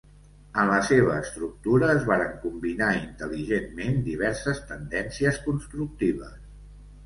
En 0.61 0.69
la 0.69 0.77
seva 0.87 1.17
estructura 1.23 1.89
es 1.97 2.07
varen 2.07 2.33
combinar 2.47 2.89
intel·ligentment 3.01 4.03
diverses 4.11 4.65
tendències 4.73 5.41
constructives. 5.49 6.37